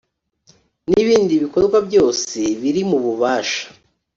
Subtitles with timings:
[0.89, 3.65] N ibindi bikorwa byose biri mu bubasha